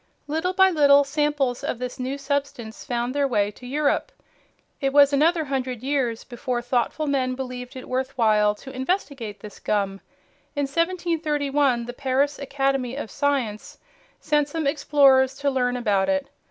[0.25, 4.11] Little by little samples of this new substance found their way to Europe.
[4.79, 9.59] It was another hundred years before thoughtful men believed it worth while to investigate this
[9.59, 10.01] gum.
[10.55, 13.77] In 1731 the Paris Academy of Science
[14.19, 16.29] sent some explorers to learn about it.